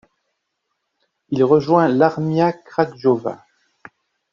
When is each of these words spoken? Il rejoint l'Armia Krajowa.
Il 1.29 1.43
rejoint 1.43 1.87
l'Armia 1.87 2.53
Krajowa. 2.53 3.45